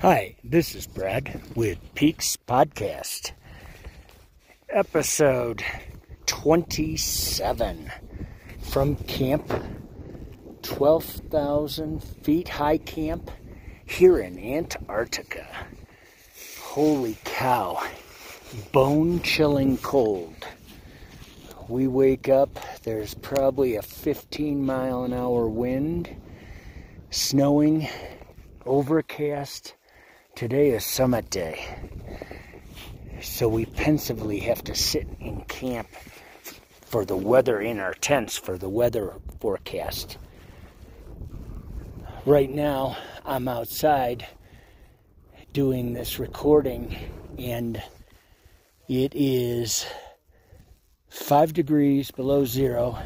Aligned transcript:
Hi, 0.00 0.36
this 0.44 0.74
is 0.74 0.86
Brad 0.86 1.40
with 1.54 1.78
Peaks 1.94 2.36
Podcast, 2.36 3.32
episode 4.68 5.64
27 6.26 7.90
from 8.60 8.96
camp, 8.96 9.50
12,000 10.60 12.02
feet 12.02 12.48
high 12.48 12.76
camp 12.76 13.30
here 13.86 14.18
in 14.18 14.38
Antarctica. 14.38 15.46
Holy 16.60 17.16
cow, 17.24 17.82
bone 18.72 19.22
chilling 19.22 19.78
cold. 19.78 20.35
We 21.68 21.86
wake 21.86 22.28
up, 22.28 22.58
there's 22.84 23.14
probably 23.14 23.76
a 23.76 23.82
15 23.82 24.64
mile 24.64 25.04
an 25.04 25.12
hour 25.12 25.48
wind, 25.48 26.14
snowing, 27.10 27.88
overcast 28.64 29.74
Today 30.36 30.68
is 30.72 30.84
summit 30.84 31.30
day, 31.30 31.64
so 33.22 33.48
we 33.48 33.64
pensively 33.64 34.38
have 34.40 34.62
to 34.64 34.74
sit 34.74 35.08
in 35.18 35.40
camp 35.46 35.88
for 36.82 37.06
the 37.06 37.16
weather 37.16 37.58
in 37.58 37.80
our 37.80 37.94
tents 37.94 38.36
for 38.36 38.58
the 38.58 38.68
weather 38.68 39.14
forecast. 39.40 40.18
Right 42.26 42.50
now, 42.50 42.98
I'm 43.24 43.48
outside 43.48 44.26
doing 45.54 45.94
this 45.94 46.18
recording, 46.18 46.94
and 47.38 47.82
it 48.88 49.14
is 49.14 49.86
five 51.08 51.52
degrees 51.52 52.10
below 52.10 52.44
zero 52.44 52.98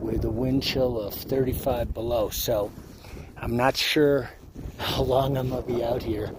with 0.00 0.24
a 0.24 0.30
wind 0.30 0.62
chill 0.62 1.00
of 1.00 1.14
35 1.14 1.94
below. 1.94 2.28
So 2.30 2.70
I'm 3.36 3.56
not 3.56 3.76
sure 3.76 4.30
how 4.78 5.02
long 5.02 5.36
I'm 5.36 5.50
gonna 5.50 5.62
be 5.62 5.82
out 5.84 6.02
here. 6.02 6.30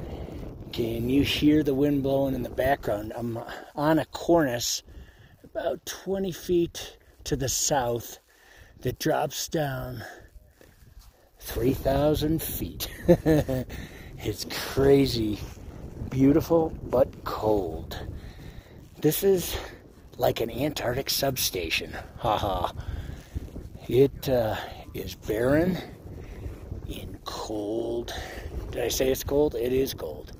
Can 0.71 1.09
you 1.09 1.23
hear 1.23 1.63
the 1.63 1.73
wind 1.73 2.03
blowing 2.03 2.35
in 2.35 2.43
the 2.43 2.49
background? 2.49 3.13
I'm 3.15 3.39
on 3.75 3.99
a 3.99 4.05
cornice 4.05 4.83
about 5.43 5.85
20 5.85 6.31
feet 6.31 6.97
to 7.23 7.35
the 7.35 7.49
south 7.49 8.19
that 8.81 8.99
drops 8.99 9.47
down 9.47 10.03
3,000 11.39 12.41
feet. 12.41 12.89
it's 14.17 14.45
crazy, 14.51 15.39
beautiful, 16.09 16.73
but 16.83 17.23
cold. 17.23 17.97
This 18.99 19.23
is 19.23 19.55
like 20.17 20.41
an 20.41 20.49
Antarctic 20.49 21.09
substation. 21.09 21.95
Haha. 22.17 22.71
It 23.87 24.29
uh, 24.29 24.55
is 24.93 25.15
barren 25.15 25.77
and 26.87 27.19
cold. 27.25 28.13
Did 28.71 28.83
I 28.83 28.87
say 28.87 29.09
it's 29.09 29.23
cold? 29.23 29.55
It 29.55 29.73
is 29.73 29.93
cold. 29.93 30.31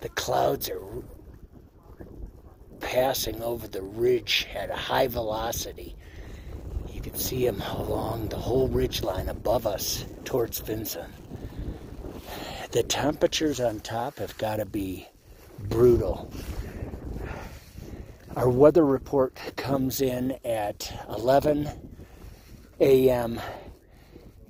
The 0.00 0.08
clouds 0.10 0.68
are 0.70 0.80
passing 2.80 3.42
over 3.42 3.68
the 3.68 3.82
ridge 3.82 4.48
at 4.54 4.70
a 4.70 4.76
high 4.76 5.06
velocity. 5.06 5.94
You 6.92 7.00
can 7.00 7.14
see 7.14 7.46
them 7.46 7.62
along 7.62 8.28
the 8.28 8.36
whole 8.36 8.68
ridge 8.68 9.02
line 9.02 9.28
above 9.28 9.66
us 9.66 10.04
towards 10.24 10.58
Vinson. 10.58 11.12
The 12.72 12.82
temperatures 12.82 13.60
on 13.60 13.80
top 13.80 14.18
have 14.18 14.36
got 14.38 14.56
to 14.56 14.66
be 14.66 15.08
brutal. 15.58 16.32
Our 18.36 18.48
weather 18.48 18.84
report 18.84 19.34
comes 19.56 20.00
in 20.00 20.38
at 20.44 20.92
11 21.08 21.68
a.m 22.80 23.40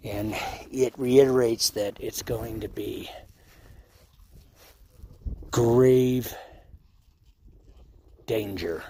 and 0.03 0.35
it 0.71 0.99
reiterates 0.99 1.71
that 1.71 1.97
it's 2.01 2.23
going 2.23 2.61
to 2.61 2.69
be 2.69 3.11
grave 5.51 6.35
danger. 8.27 8.83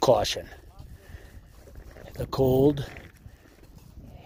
Caution. 0.00 0.48
The 2.14 2.26
cold 2.26 2.88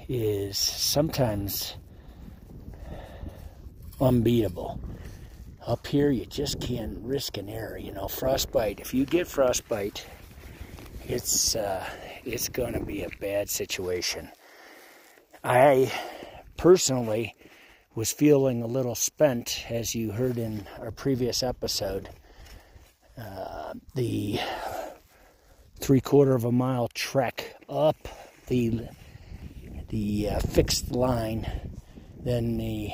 is 0.08 0.58
sometimes 0.58 1.76
unbeatable. 4.00 4.80
Up 5.66 5.86
here, 5.86 6.10
you 6.10 6.26
just 6.26 6.60
can't 6.60 6.98
risk 7.00 7.38
an 7.38 7.48
error. 7.48 7.78
You 7.78 7.92
know, 7.92 8.06
frostbite. 8.06 8.80
If 8.80 8.92
you 8.92 9.06
get 9.06 9.26
frostbite, 9.26 10.06
it's 11.06 11.56
uh, 11.56 11.82
it's 12.22 12.50
going 12.50 12.74
to 12.74 12.80
be 12.84 13.02
a 13.02 13.08
bad 13.18 13.48
situation. 13.48 14.28
I 15.42 15.90
personally 16.58 17.34
was 17.94 18.12
feeling 18.12 18.62
a 18.62 18.66
little 18.66 18.94
spent, 18.94 19.64
as 19.70 19.94
you 19.94 20.12
heard 20.12 20.36
in 20.36 20.66
our 20.80 20.90
previous 20.90 21.42
episode. 21.42 22.10
Uh, 23.16 23.72
the 23.94 24.40
three 25.78 26.00
quarter 26.00 26.34
of 26.34 26.44
a 26.44 26.52
mile 26.52 26.88
trek 26.88 27.56
up 27.70 27.96
the 28.48 28.86
the 29.88 30.28
uh, 30.28 30.40
fixed 30.40 30.90
line, 30.90 31.46
then 32.22 32.58
the 32.58 32.90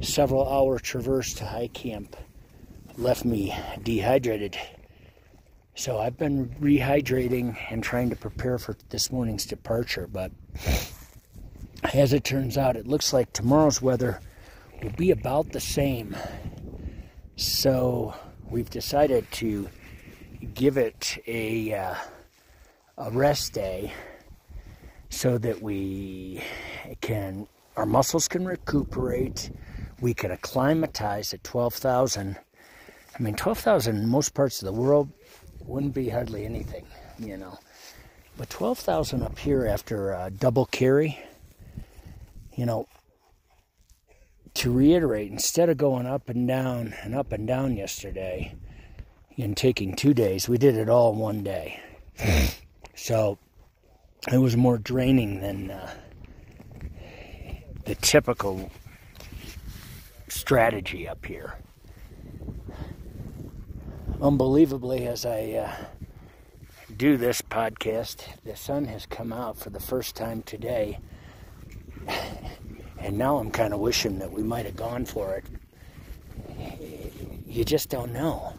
several 0.00 0.48
hour 0.48 0.78
traverse 0.78 1.34
to 1.34 1.44
high 1.44 1.68
camp 1.68 2.16
left 2.96 3.24
me 3.24 3.56
dehydrated. 3.82 4.58
So 5.74 5.98
I've 5.98 6.18
been 6.18 6.48
rehydrating 6.60 7.56
and 7.70 7.82
trying 7.82 8.10
to 8.10 8.16
prepare 8.16 8.58
for 8.58 8.76
this 8.90 9.10
morning's 9.10 9.46
departure, 9.46 10.06
but 10.06 10.32
as 11.94 12.12
it 12.12 12.24
turns 12.24 12.58
out, 12.58 12.76
it 12.76 12.86
looks 12.86 13.12
like 13.12 13.32
tomorrow's 13.32 13.80
weather 13.80 14.20
will 14.82 14.90
be 14.90 15.10
about 15.10 15.52
the 15.52 15.60
same. 15.60 16.16
So 17.36 18.14
we've 18.50 18.68
decided 18.68 19.30
to 19.32 19.68
give 20.54 20.76
it 20.76 21.22
a, 21.26 21.74
uh, 21.74 21.94
a 22.98 23.10
rest 23.10 23.54
day 23.54 23.92
so 25.08 25.38
that 25.38 25.62
we 25.62 26.42
can, 27.00 27.46
our 27.76 27.86
muscles 27.86 28.28
can 28.28 28.44
recuperate, 28.44 29.50
we 30.00 30.14
could 30.14 30.30
acclimatize 30.30 31.34
at 31.34 31.44
12,000. 31.44 32.36
I 33.18 33.22
mean, 33.22 33.34
12,000 33.34 33.96
in 33.96 34.08
most 34.08 34.34
parts 34.34 34.62
of 34.62 34.66
the 34.66 34.72
world 34.72 35.10
wouldn't 35.60 35.94
be 35.94 36.08
hardly 36.08 36.44
anything, 36.44 36.86
you 37.18 37.36
know. 37.36 37.58
But 38.36 38.50
12,000 38.50 39.22
up 39.22 39.38
here 39.38 39.66
after 39.66 40.12
a 40.12 40.30
double 40.30 40.66
carry 40.66 41.18
you 42.60 42.66
know, 42.66 42.86
to 44.52 44.70
reiterate, 44.70 45.30
instead 45.30 45.70
of 45.70 45.78
going 45.78 46.06
up 46.06 46.28
and 46.28 46.46
down 46.46 46.94
and 47.02 47.14
up 47.14 47.32
and 47.32 47.46
down 47.46 47.74
yesterday 47.74 48.54
and 49.38 49.56
taking 49.56 49.96
two 49.96 50.12
days, 50.12 50.46
we 50.46 50.58
did 50.58 50.74
it 50.74 50.88
all 50.88 51.14
one 51.14 51.42
day. 51.42 51.80
so 52.94 53.38
it 54.30 54.36
was 54.36 54.58
more 54.58 54.76
draining 54.76 55.40
than 55.40 55.70
uh, 55.70 55.90
the 57.86 57.94
typical 57.94 58.70
strategy 60.30 61.08
up 61.08 61.26
here. 61.26 61.58
Unbelievably, 64.20 65.06
as 65.06 65.24
I 65.24 65.52
uh, 65.52 65.74
do 66.96 67.16
this 67.16 67.40
podcast, 67.42 68.24
the 68.44 68.56
sun 68.56 68.84
has 68.86 69.06
come 69.06 69.32
out 69.32 69.56
for 69.56 69.70
the 69.70 69.80
first 69.80 70.14
time 70.14 70.42
today 70.42 70.98
and 72.98 73.18
now 73.18 73.38
I'm 73.38 73.50
kind 73.50 73.72
of 73.72 73.80
wishing 73.80 74.18
that 74.18 74.30
we 74.32 74.42
might 74.42 74.66
have 74.66 74.76
gone 74.76 75.04
for 75.04 75.34
it. 75.34 75.44
You 77.46 77.64
just 77.64 77.88
don't 77.88 78.12
know. 78.12 78.54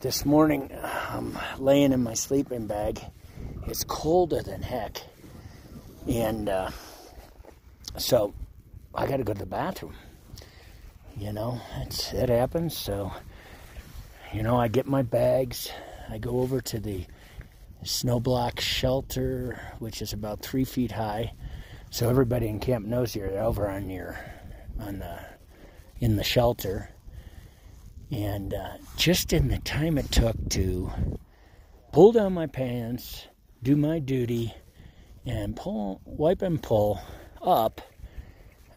This 0.00 0.24
morning, 0.24 0.70
I'm 0.82 1.36
laying 1.58 1.92
in 1.92 2.02
my 2.02 2.14
sleeping 2.14 2.66
bag. 2.66 3.00
It's 3.66 3.84
colder 3.84 4.42
than 4.42 4.62
heck. 4.62 5.00
And 6.08 6.48
uh, 6.48 6.70
so 7.96 8.32
I 8.94 9.06
got 9.06 9.18
to 9.18 9.24
go 9.24 9.32
to 9.32 9.38
the 9.38 9.46
bathroom. 9.46 9.94
You 11.18 11.32
know, 11.32 11.60
it's, 11.80 12.12
it 12.12 12.28
happens. 12.28 12.76
So, 12.76 13.12
you 14.32 14.44
know, 14.44 14.56
I 14.56 14.68
get 14.68 14.86
my 14.86 15.02
bags. 15.02 15.68
I 16.08 16.18
go 16.18 16.40
over 16.40 16.60
to 16.60 16.78
the 16.78 17.06
snow 17.82 18.20
block 18.20 18.60
shelter, 18.60 19.60
which 19.80 20.00
is 20.00 20.12
about 20.12 20.42
three 20.42 20.64
feet 20.64 20.92
high. 20.92 21.32
So 21.90 22.08
everybody 22.08 22.46
in 22.46 22.60
camp 22.60 22.86
knows 22.86 23.16
you're 23.16 23.36
over 23.40 23.68
on 23.68 23.90
your 23.90 24.18
on 24.78 25.00
the 25.00 25.18
in 25.98 26.14
the 26.14 26.22
shelter. 26.22 26.90
And 28.12 28.54
uh, 28.54 28.74
just 28.96 29.32
in 29.32 29.48
the 29.48 29.58
time 29.58 29.98
it 29.98 30.12
took 30.12 30.36
to 30.50 30.92
pull 31.92 32.12
down 32.12 32.32
my 32.32 32.46
pants, 32.46 33.26
do 33.62 33.74
my 33.76 33.98
duty, 33.98 34.54
and 35.26 35.56
pull, 35.56 36.00
wipe 36.04 36.42
and 36.42 36.62
pull 36.62 37.00
up, 37.42 37.80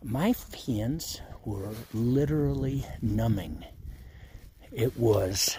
my 0.04 0.34
hands 0.66 1.22
were 1.46 1.74
literally 1.94 2.86
numbing. 3.02 3.66
It 4.72 4.98
was, 4.98 5.58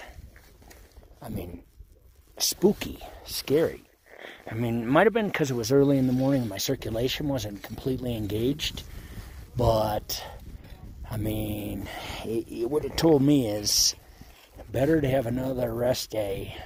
I 1.20 1.28
mean, 1.28 1.62
spooky, 2.38 2.98
scary. 3.24 3.82
I 4.50 4.54
mean, 4.54 4.82
it 4.82 4.86
might 4.86 5.06
have 5.06 5.12
been 5.12 5.26
because 5.26 5.50
it 5.50 5.54
was 5.54 5.72
early 5.72 5.98
in 5.98 6.06
the 6.06 6.12
morning 6.12 6.42
and 6.42 6.50
my 6.50 6.58
circulation 6.58 7.28
wasn't 7.28 7.62
completely 7.62 8.16
engaged, 8.16 8.82
but 9.56 10.22
I 11.10 11.16
mean, 11.16 11.88
it, 12.24 12.46
it, 12.50 12.70
what 12.70 12.84
it 12.84 12.96
told 12.96 13.22
me 13.22 13.48
is 13.48 13.94
better 14.70 15.00
to 15.00 15.08
have 15.08 15.26
another 15.26 15.72
rest 15.74 16.10
day 16.10 16.56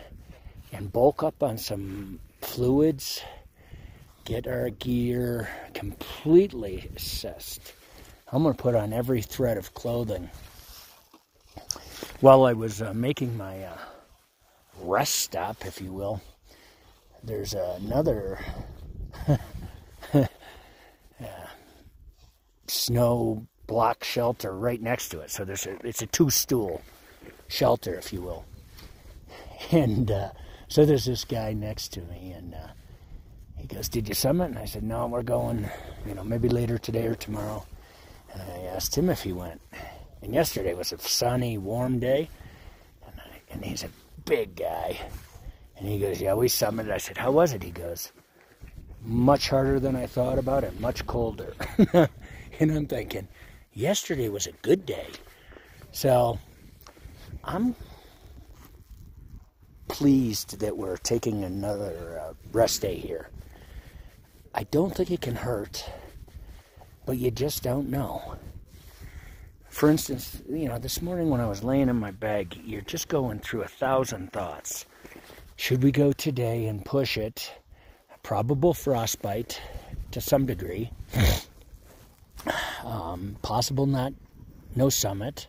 and 0.73 0.93
bulk 0.93 1.23
up 1.23 1.43
on 1.43 1.59
some 1.59 2.21
fluids, 2.41 3.23
get 4.25 4.47
our 4.47 4.71
gear 4.71 5.49
completely 5.75 6.89
assessed. 6.97 7.73
I'm 8.32 8.43
going 8.43 8.55
to 8.55 8.62
put 8.62 8.75
on 8.75 8.93
every 8.93 9.23
thread 9.23 9.56
of 9.56 9.73
clothing. 9.75 10.31
While 12.20 12.44
I 12.44 12.55
was 12.55 12.82
uh, 12.82 12.93
making 12.93 13.37
my 13.37 13.62
uh, 13.62 13.78
rest 14.81 15.14
stop, 15.14 15.64
if 15.64 15.81
you 15.81 15.93
will, 15.93 16.20
there's 17.23 17.55
another 17.55 18.40
uh, 19.28 20.26
snow 22.67 23.46
block 23.69 24.02
shelter 24.02 24.52
right 24.52 24.82
next 24.82 25.11
to 25.11 25.20
it. 25.20 25.31
So 25.31 25.44
there's 25.44 25.67
a, 25.67 25.76
it's 25.87 26.02
a 26.02 26.06
two 26.06 26.31
stool 26.31 26.82
shelter, 27.49 27.94
if 27.94 28.12
you 28.12 28.23
will. 28.23 28.44
And 29.73 30.11
uh, 30.11 30.31
so 30.69 30.84
there's 30.84 31.06
this 31.06 31.25
guy 31.25 31.52
next 31.55 31.88
to 31.94 32.02
me, 32.02 32.32
and 32.32 32.55
uh, 32.55 32.69
he 33.56 33.67
goes, 33.67 33.88
"Did 33.88 34.06
you 34.06 34.14
summit?" 34.14 34.50
And 34.50 34.58
I 34.58 34.67
said, 34.67 34.82
"No, 34.82 35.06
we're 35.06 35.23
going. 35.23 35.69
You 36.06 36.14
know, 36.14 36.23
maybe 36.23 36.49
later 36.49 36.76
today 36.76 37.06
or 37.06 37.14
tomorrow." 37.14 37.64
I 38.41 38.61
asked 38.75 38.97
him 38.97 39.09
if 39.11 39.23
he 39.23 39.33
went. 39.33 39.61
And 40.23 40.35
yesterday 40.35 40.75
was 40.75 40.93
a 40.93 40.99
sunny, 40.99 41.59
warm 41.59 41.99
day, 41.99 42.29
and, 43.06 43.21
I, 43.21 43.53
and 43.53 43.65
he's 43.65 43.85
a 43.85 43.91
big 44.25 44.56
guy. 44.56 44.99
And 45.77 45.87
he 45.87 45.99
goes, 45.99 46.21
"Yeah, 46.21 46.35
we 46.35 46.49
summited." 46.49 46.91
I 46.91 46.99
said, 46.99 47.19
"How 47.19 47.31
was 47.31 47.53
it?" 47.53 47.62
He 47.62 47.71
goes, 47.71 48.12
"Much 49.03 49.50
harder 49.50 49.79
than 49.79 49.94
I 49.94 50.06
thought 50.06 50.38
about 50.38 50.65
it. 50.65 50.81
Much 50.81 51.06
colder." 51.06 51.55
and 51.93 52.71
I'm 52.73 52.87
thinking, 52.87 53.29
yesterday 53.75 54.29
was 54.29 54.47
a 54.47 54.53
good 54.62 54.87
day. 54.87 55.06
So 55.93 56.38
I'm 57.44 57.75
pleased 59.88 60.59
that 60.61 60.77
we're 60.77 60.97
taking 60.97 61.44
another 61.44 62.21
uh, 62.21 62.35
rest 62.53 62.83
day 62.83 62.97
here. 62.97 63.29
I 64.55 64.65
don't 64.65 64.94
think 64.94 65.11
it 65.11 65.21
can 65.21 65.37
hurt, 65.37 65.85
but 67.06 67.17
you 67.17 67.31
just 67.31 67.62
don't 67.62 67.88
know. 67.88 68.37
For 69.70 69.91
instance, 69.91 70.43
you 70.49 70.69
know, 70.69 70.79
this 70.79 71.00
morning 71.00 71.31
when 71.31 71.41
I 71.41 71.47
was 71.47 71.62
laying 71.62 71.88
in 71.88 71.97
my 71.97 72.11
bed, 72.11 72.58
you're 72.64 72.82
just 72.82 73.08
going 73.08 73.38
through 73.38 73.62
a 73.62 73.69
thousand 73.69 74.32
thoughts. 74.32 74.85
Should 75.56 75.82
we 75.82 75.93
go 75.93 76.12
today 76.12 76.67
and 76.67 76.85
push 76.85 77.17
it? 77.17 77.53
Probable 78.23 78.75
frostbite 78.75 79.61
to 80.11 80.20
some 80.20 80.47
degree. 80.47 80.91
um, 82.85 83.37
possible 83.43 83.87
not 83.87 84.12
no 84.75 84.88
summit. 84.88 85.47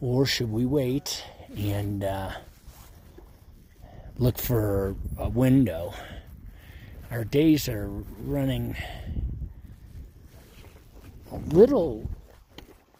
Or 0.00 0.26
should 0.26 0.52
we 0.52 0.66
wait 0.66 1.24
and 1.56 2.04
uh, 2.04 2.30
look 4.18 4.38
for 4.38 4.94
a 5.18 5.28
window. 5.28 5.94
Our 7.10 7.24
days 7.24 7.68
are 7.68 7.88
running 8.18 8.76
a 11.36 11.54
little 11.54 12.08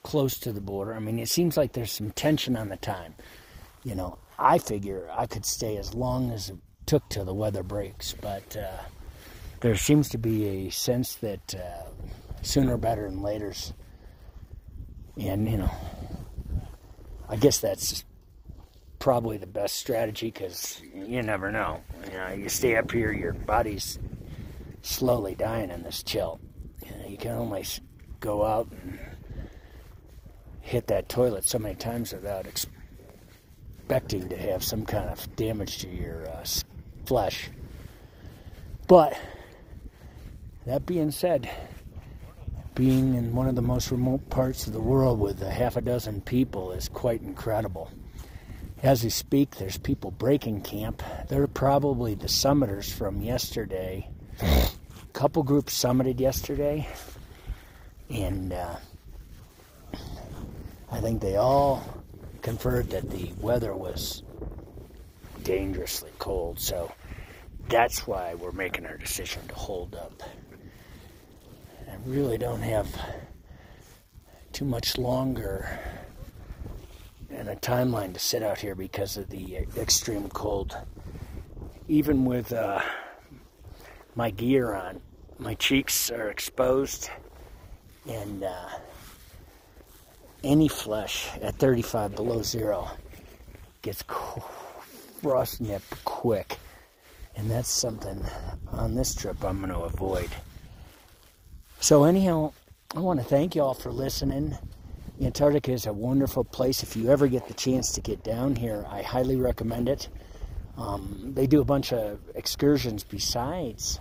close 0.03 0.39
to 0.41 0.53
the 0.53 0.61
border. 0.61 0.95
I 0.95 1.01
mean, 1.01 1.19
it 1.19 1.29
seems 1.29 1.57
like 1.57 1.73
there's 1.73 1.93
some 1.93 2.11
tension 2.11 2.57
on 2.57 2.69
the 2.69 2.77
time. 2.77 3.15
You 3.85 3.95
know, 3.95 4.19
I 4.39 4.59
figure 4.59 5.09
I 5.13 5.27
could 5.27 5.45
stay 5.45 5.77
as 5.77 5.95
long 5.95 6.31
as 6.31 6.51
it 6.51 6.57
took 6.87 7.09
till 7.09 7.25
the 7.25 7.35
weather 7.35 7.63
breaks, 7.63 8.15
but 8.21 8.57
uh, 8.57 8.83
there 9.61 9.77
seems 9.77 10.09
to 10.11 10.19
be 10.19 10.47
a 10.47 10.71
sense 10.71 11.17
that 11.17 11.55
uh, 11.55 11.89
sooner 12.43 12.77
better 12.77 13.09
than 13.09 13.23
later's. 13.23 13.73
And, 15.17 15.49
you 15.49 15.59
know, 15.59 15.71
I 17.29 17.37
guess 17.37 17.59
that's 17.59 18.05
probably 18.99 19.37
the 19.37 19.47
best 19.47 19.77
strategy 19.77 20.27
because 20.27 20.83
you 20.95 21.23
never 21.23 21.51
know. 21.51 21.83
You 22.11 22.19
know, 22.19 22.29
you 22.29 22.49
stay 22.49 22.77
up 22.77 22.91
here, 22.91 23.13
your 23.13 23.33
body's 23.33 23.99
slowly 24.83 25.35
dying 25.35 25.71
in 25.71 25.83
this 25.83 26.03
chill. 26.03 26.41
You, 26.85 26.91
know, 26.91 27.09
you 27.09 27.17
can 27.17 27.33
only 27.33 27.65
go 28.25 28.45
out 28.45 28.69
and 28.83 28.99
hit 30.61 30.87
that 30.89 31.09
toilet 31.09 31.45
so 31.45 31.59
many 31.59 31.75
times 31.75 32.13
without 32.13 32.47
expecting 32.47 34.29
to 34.29 34.37
have 34.37 34.65
some 34.65 34.85
kind 34.85 35.09
of 35.09 35.37
damage 35.37 35.79
to 35.79 35.89
your 35.89 36.29
uh, 36.29 36.45
flesh. 37.07 37.51
But 38.87 39.19
that 40.67 40.87
being 40.87 41.11
said, 41.11 41.51
being 42.75 43.15
in 43.15 43.35
one 43.35 43.49
of 43.49 43.55
the 43.55 43.63
most 43.63 43.91
remote 43.91 44.29
parts 44.31 44.67
of 44.67 44.73
the 44.73 44.81
world 44.81 45.21
with 45.21 45.41
a 45.43 45.51
half 45.51 45.77
a 45.77 45.81
dozen 45.81 46.21
people 46.21 46.73
is 46.73 46.89
quite 46.89 47.23
incredible 47.23 47.91
as 48.85 49.03
we 49.03 49.09
speak, 49.09 49.57
there's 49.57 49.79
people 49.79 50.11
breaking 50.11 50.61
camp. 50.61 51.03
They're 51.29 51.47
probably 51.47 52.15
the 52.15 52.29
summiters 52.29 52.93
from 52.93 53.23
yesterday. 53.23 54.11
A 54.43 54.69
couple 55.15 55.43
groups 55.43 55.77
summited 55.77 56.21
yesterday, 56.21 56.87
and 58.11 58.53
uh, 58.53 58.77
I 60.91 61.01
think 61.01 61.21
they 61.21 61.37
all 61.37 61.83
conferred 62.43 62.91
that 62.91 63.11
the 63.11 63.33
weather 63.41 63.75
was 63.75 64.23
dangerously 65.43 66.11
cold. 66.19 66.59
So 66.59 66.93
that's 67.69 68.07
why 68.07 68.35
we're 68.35 68.53
making 68.53 68.87
our 68.87 68.97
decision 68.97 69.47
to 69.49 69.55
hold 69.55 69.95
up. 69.95 70.23
I 71.91 71.97
really 72.07 72.39
don't 72.39 72.63
have 72.63 72.89
too 74.53 74.65
much 74.65 74.99
longer 74.99 75.79
and 77.31 77.49
a 77.49 77.57
timeline 77.57 78.15
to 78.15 78.21
sit 78.21 78.43
out 78.43 78.59
here 78.59 78.75
because 78.75 79.17
of 79.17 79.29
the 79.29 79.57
extreme 79.77 80.29
cold. 80.29 80.77
Even 81.89 82.25
with 82.25 82.53
uh, 82.53 82.81
my 84.15 84.31
gear 84.31 84.75
on, 84.75 85.01
my 85.39 85.55
cheeks 85.55 86.11
are 86.11 86.29
exposed, 86.31 87.11
and 88.09 88.45
uh, 88.45 88.69
any 90.43 90.69
flesh 90.69 91.29
at 91.41 91.57
35 91.57 92.15
below 92.15 92.43
zero 92.43 92.91
gets 93.83 94.05
frost 95.23 95.61
nipped 95.61 96.05
quick. 96.05 96.59
And 97.37 97.51
that's 97.51 97.69
something 97.71 98.25
on 98.71 98.95
this 98.95 99.15
trip 99.15 99.43
I'm 99.45 99.59
going 99.59 99.73
to 99.73 99.81
avoid. 99.81 100.31
So, 101.81 102.05
anyhow, 102.05 102.53
I 102.95 103.01
want 103.01 103.21
to 103.21 103.27
thank 103.27 103.55
you 103.55 103.63
all 103.63 103.75
for 103.75 103.91
listening. 103.91 104.57
Antarctica 105.21 105.73
is 105.73 105.87
a 105.87 105.93
wonderful 105.93 106.45
place. 106.45 106.83
If 106.83 106.97
you 106.97 107.11
ever 107.11 107.27
get 107.27 107.49
the 107.49 107.55
chance 107.55 107.93
to 107.93 108.01
get 108.01 108.23
down 108.23 108.57
here, 108.57 108.87
I 108.89 109.03
highly 109.03 109.37
recommend 109.37 109.89
it. 109.89 110.09
Um, 110.77 111.33
they 111.35 111.47
do 111.47 111.61
a 111.61 111.65
bunch 111.65 111.93
of 111.93 112.21
excursions 112.35 113.05
besides 113.05 114.01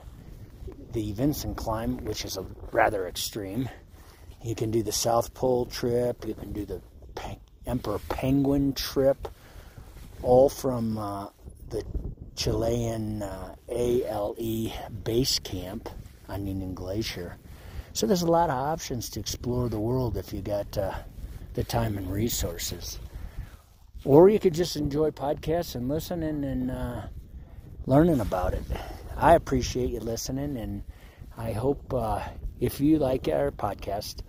the 0.92 1.12
Vinson 1.14 1.56
climb, 1.56 1.98
which 2.06 2.26
is 2.26 2.38
a 2.38 2.46
rather 2.72 3.08
extreme. 3.08 3.70
You 4.44 4.56
can 4.56 4.72
do 4.72 4.84
the 4.84 4.92
South 4.92 5.34
Pole 5.34 5.66
trip. 5.66 6.26
You 6.28 6.34
can 6.34 6.52
do 6.52 6.66
the 6.66 6.82
Emperor 7.66 8.00
Penguin 8.10 8.74
trip, 8.74 9.30
all 10.22 10.50
from 10.50 10.98
uh, 10.98 11.28
the 11.70 11.84
Chilean 12.36 13.24
uh, 13.24 13.56
ALE 13.70 14.72
base 15.04 15.40
camp 15.40 15.90
on 16.28 16.46
Union 16.46 16.74
Glacier. 16.74 17.38
So 17.94 18.06
there's 18.06 18.22
a 18.22 18.32
lot 18.32 18.50
of 18.50 18.56
options 18.56 19.10
to 19.12 19.20
explore 19.20 19.70
the 19.70 19.80
world 19.80 20.18
if 20.18 20.34
you 20.34 20.42
got 20.42 20.78
uh, 20.78 20.94
the 21.54 21.64
time 21.64 21.98
and 21.98 22.12
resources. 22.12 23.00
Or 24.04 24.28
you 24.28 24.40
could 24.40 24.54
just 24.54 24.76
enjoy 24.76 25.12
podcasts 25.12 25.76
and 25.76 25.88
listening 25.88 26.44
and 26.44 26.70
uh, 26.70 27.04
learning 27.86 28.20
about 28.20 28.54
it. 28.54 28.64
I 29.16 29.36
appreciate 29.36 29.92
you 29.92 30.02
listening, 30.02 30.58
and 30.58 30.84
I 31.38 31.54
hope 31.54 31.94
uh, 31.94 32.22
if 32.60 32.82
you 32.82 32.98
like 33.00 33.30
our 33.30 33.52
podcast, 33.52 34.22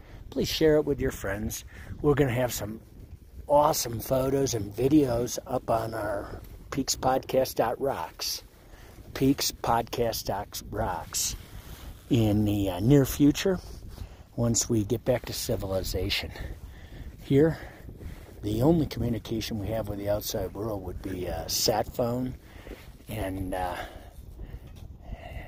share 0.43 0.75
it 0.77 0.85
with 0.85 1.01
your 1.01 1.13
friends. 1.13 1.65
We're 2.03 2.15
going 2.15 2.31
to 2.31 2.35
have 2.35 2.53
some 2.53 2.81
awesome 3.47 4.01
photos 4.01 4.55
and 4.55 4.75
videos 4.75 5.39
up 5.47 5.71
on 5.71 5.95
our 5.95 6.41
Peaks 6.73 6.97
Podcast 6.97 7.77
rocks. 7.79 8.43
Peaks 9.15 9.53
Podcast 9.53 10.65
rocks 10.73 11.37
in 12.11 12.45
the 12.45 12.71
uh, 12.71 12.81
near 12.81 13.05
future 13.05 13.61
once 14.35 14.69
we 14.69 14.83
get 14.83 15.05
back 15.05 15.27
to 15.27 15.33
civilization. 15.33 16.33
Here, 17.23 17.57
the 18.43 18.63
only 18.63 18.87
communication 18.87 19.61
we 19.61 19.69
have 19.69 19.89
with 19.89 19.99
the 19.99 20.09
outside 20.09 20.53
world 20.53 20.83
would 20.83 21.01
be 21.01 21.27
a 21.27 21.49
sat 21.49 21.95
phone, 21.95 22.35
and 23.09 23.55
uh, 23.55 23.77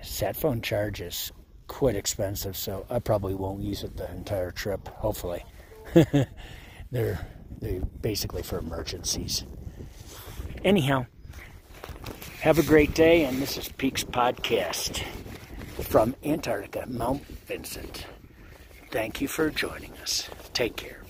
sat 0.02 0.36
phone 0.36 0.62
charges 0.62 1.32
quite 1.66 1.96
expensive, 1.96 2.56
so 2.56 2.86
I 2.90 2.98
probably 2.98 3.34
won't 3.34 3.62
use 3.62 3.82
it 3.82 3.96
the 3.96 4.10
entire 4.10 4.50
trip. 4.50 4.88
Hopefully, 4.88 5.44
they're 6.90 7.26
they're 7.60 7.80
basically 8.02 8.42
for 8.42 8.58
emergencies. 8.58 9.44
Anyhow, 10.64 11.06
Have 12.40 12.58
a 12.58 12.62
great 12.62 12.94
day, 12.94 13.24
and 13.24 13.40
this 13.40 13.56
is 13.56 13.68
Peaks 13.68 14.04
Podcast 14.04 15.02
from 15.82 16.14
Antarctica, 16.24 16.84
Mount 16.88 17.24
Vinson. 17.46 17.88
Thank 18.90 19.20
you 19.20 19.28
for 19.28 19.50
joining 19.50 19.92
us. 20.02 20.28
Take 20.52 20.76
care. 20.76 21.02